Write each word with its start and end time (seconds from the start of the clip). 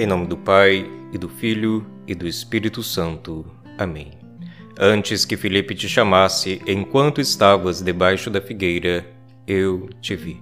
Em 0.00 0.06
nome 0.06 0.26
do 0.26 0.34
Pai, 0.38 0.90
e 1.12 1.18
do 1.18 1.28
Filho, 1.28 1.84
e 2.06 2.14
do 2.14 2.26
Espírito 2.26 2.82
Santo. 2.82 3.44
Amém. 3.76 4.12
Antes 4.78 5.26
que 5.26 5.36
Felipe 5.36 5.74
te 5.74 5.90
chamasse, 5.90 6.62
enquanto 6.66 7.20
estavas 7.20 7.82
debaixo 7.82 8.30
da 8.30 8.40
figueira, 8.40 9.06
eu 9.46 9.90
te 10.00 10.16
vi. 10.16 10.40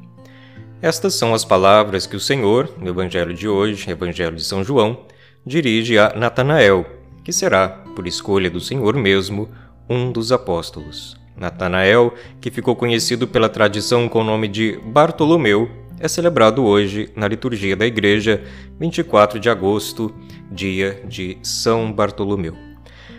Estas 0.81 1.15
são 1.15 1.35
as 1.35 1.45
palavras 1.45 2.07
que 2.07 2.15
o 2.15 2.21
Senhor, 2.21 2.73
no 2.79 2.89
Evangelho 2.89 3.35
de 3.35 3.49
hoje, 3.49 3.91
Evangelho 3.91 4.37
de 4.37 4.45
São 4.45 4.63
João, 4.63 5.07
dirige 5.45 5.99
a 5.99 6.15
Natanael, 6.15 6.87
que 7.25 7.33
será, 7.33 7.69
por 7.97 8.07
escolha 8.07 8.49
do 8.49 8.61
Senhor 8.61 8.95
mesmo, 8.95 9.49
um 9.91 10.13
dos 10.13 10.31
apóstolos. 10.31 11.17
Natanael, 11.37 12.15
que 12.41 12.53
ficou 12.53 12.77
conhecido 12.77 13.27
pela 13.27 13.49
tradição 13.49 14.09
com 14.09 14.21
o 14.21 14.25
nome 14.25 14.47
de 14.47 14.79
Bartolomeu, 14.85 15.69
é 16.01 16.09
celebrado 16.09 16.65
hoje 16.65 17.11
na 17.17 17.27
liturgia 17.27 17.77
da 17.77 17.87
Igreja, 17.87 18.43
24 18.79 19.39
de 19.39 19.51
agosto, 19.51 20.15
dia 20.51 21.03
de 21.07 21.39
São 21.43 21.93
Bartolomeu. 21.93 22.55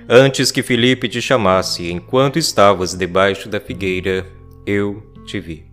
Antes 0.07 0.51
que 0.51 0.63
Filipe 0.63 1.07
te 1.07 1.21
chamasse, 1.21 1.91
enquanto 1.91 2.39
estavas 2.39 2.93
debaixo 2.93 3.47
da 3.47 3.59
figueira, 3.59 4.25
eu 4.65 5.03
te 5.25 5.39
vi. 5.39 5.69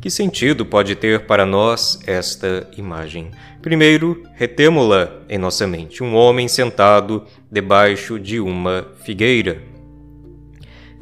Que 0.00 0.10
sentido 0.10 0.66
pode 0.66 0.94
ter 0.94 1.26
para 1.26 1.46
nós 1.46 1.98
esta 2.06 2.68
imagem? 2.76 3.30
Primeiro, 3.62 4.22
retemo-la 4.34 5.22
em 5.28 5.38
nossa 5.38 5.66
mente: 5.66 6.02
um 6.02 6.14
homem 6.14 6.46
sentado 6.46 7.24
debaixo 7.50 8.18
de 8.18 8.38
uma 8.38 8.86
figueira. 9.02 9.62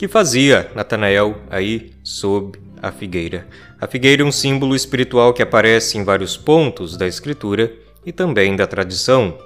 Que 0.03 0.09
fazia 0.09 0.69
Natanael 0.75 1.37
aí 1.49 1.93
sob 2.03 2.59
a 2.83 2.91
figueira. 2.91 3.47
A 3.81 3.87
figueira 3.87 4.23
é 4.23 4.25
um 4.25 4.33
símbolo 4.33 4.75
espiritual 4.75 5.33
que 5.33 5.45
aparece 5.45 5.97
em 5.97 6.03
vários 6.03 6.37
pontos 6.37 6.97
da 6.97 7.07
Escritura 7.07 7.73
e 8.05 8.11
também 8.11 8.57
da 8.57 8.67
tradição. 8.67 9.39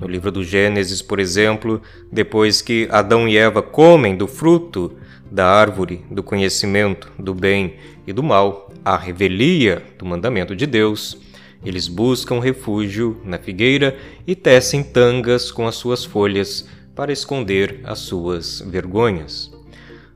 No 0.00 0.08
livro 0.08 0.32
do 0.32 0.42
Gênesis, 0.42 1.02
por 1.02 1.20
exemplo, 1.20 1.82
depois 2.10 2.62
que 2.62 2.88
Adão 2.90 3.28
e 3.28 3.36
Eva 3.36 3.60
comem 3.60 4.16
do 4.16 4.26
fruto 4.26 4.96
da 5.30 5.46
árvore 5.46 6.02
do 6.10 6.22
conhecimento 6.22 7.12
do 7.18 7.34
bem 7.34 7.74
e 8.06 8.12
do 8.14 8.22
mal, 8.22 8.72
a 8.82 8.96
revelia 8.96 9.82
do 9.98 10.06
mandamento 10.06 10.56
de 10.56 10.64
Deus, 10.64 11.18
eles 11.62 11.86
buscam 11.86 12.40
refúgio 12.40 13.20
na 13.26 13.36
figueira 13.36 13.94
e 14.26 14.34
tecem 14.34 14.82
tangas 14.82 15.52
com 15.52 15.68
as 15.68 15.74
suas 15.74 16.02
folhas 16.02 16.66
para 16.94 17.12
esconder 17.12 17.80
as 17.84 17.98
suas 17.98 18.62
vergonhas. 18.62 19.57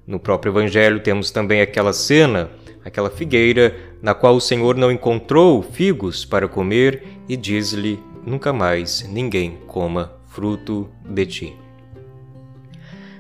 No 0.07 0.19
próprio 0.19 0.51
Evangelho 0.51 1.01
temos 1.01 1.31
também 1.31 1.61
aquela 1.61 1.93
cena 1.93 2.51
aquela 2.85 3.11
figueira 3.11 3.75
na 4.01 4.15
qual 4.15 4.37
o 4.37 4.41
Senhor 4.41 4.77
não 4.77 4.91
encontrou 4.91 5.63
figos 5.63 6.25
para 6.25 6.49
comer 6.49 7.05
e 7.29 7.37
diz-lhe: 7.37 7.99
Nunca 8.25 8.53
mais 8.53 9.09
ninguém 9.09 9.59
coma 9.67 10.13
fruto 10.29 10.89
de 11.05 11.27
ti. 11.27 11.57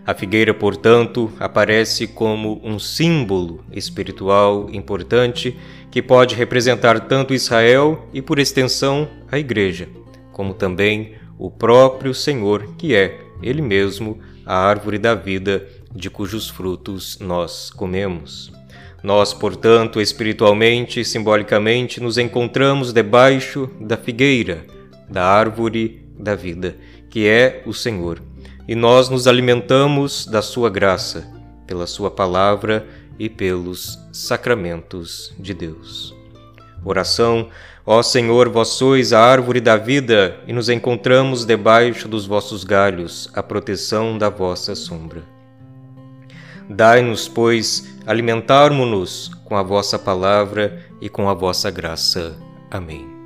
A 0.05 0.14
figueira, 0.14 0.52
portanto, 0.52 1.30
aparece 1.39 2.08
como 2.08 2.61
um 2.64 2.77
símbolo 2.77 3.64
espiritual 3.70 4.69
importante 4.72 5.56
que 5.92 6.02
pode 6.02 6.34
representar 6.34 6.98
tanto 7.06 7.33
Israel 7.33 8.08
e, 8.12 8.20
por 8.20 8.41
extensão, 8.41 9.08
a 9.30 9.39
Igreja, 9.39 9.89
como 10.33 10.55
também 10.55 11.14
o 11.39 11.48
próprio 11.48 12.12
Senhor, 12.12 12.74
que 12.77 12.96
é, 12.96 13.20
Ele 13.41 13.62
mesmo, 13.62 14.19
a 14.44 14.56
árvore 14.56 14.98
da 14.98 15.14
vida 15.14 15.69
de 15.95 16.11
cujos 16.11 16.48
frutos 16.48 17.19
nós 17.21 17.71
comemos. 17.71 18.53
Nós, 19.03 19.35
portanto, 19.35 20.01
espiritualmente 20.01 21.01
e 21.01 21.05
simbolicamente, 21.05 22.01
nos 22.01 22.19
encontramos 22.19 22.93
debaixo 22.93 23.69
da 23.81 23.97
figueira, 23.97 24.65
da 25.09 25.25
árvore 25.25 26.07
da 26.17 26.35
vida, 26.37 26.77
que 27.11 27.27
é 27.27 27.63
o 27.67 27.75
Senhor, 27.75 28.23
e 28.69 28.75
nós 28.75 29.08
nos 29.08 29.27
alimentamos 29.27 30.25
da 30.25 30.41
Sua 30.41 30.70
graça, 30.70 31.27
pela 31.67 31.86
Sua 31.86 32.11
palavra 32.11 32.86
e 33.19 33.29
pelos 33.29 33.98
sacramentos 34.13 35.35
de 35.39 35.52
Deus. 35.52 36.14
Oração, 36.85 37.48
ó 37.85 38.02
Senhor, 38.02 38.48
vós 38.48 38.69
sois 38.69 39.13
a 39.13 39.20
árvore 39.20 39.61
da 39.61 39.77
vida 39.77 40.41
e 40.47 40.52
nos 40.52 40.69
encontramos 40.69 41.45
debaixo 41.45 42.08
dos 42.08 42.25
vossos 42.25 42.63
galhos, 42.63 43.29
a 43.35 43.42
proteção 43.42 44.17
da 44.17 44.29
vossa 44.29 44.75
sombra. 44.75 45.42
Dai-nos, 46.74 47.28
pois, 47.28 47.86
alimentarmo-nos 48.06 49.30
com 49.44 49.56
a 49.56 49.62
vossa 49.62 49.98
palavra 49.98 50.80
e 51.00 51.08
com 51.08 51.28
a 51.28 51.34
vossa 51.34 51.70
graça. 51.70 52.34
Amém. 52.70 53.21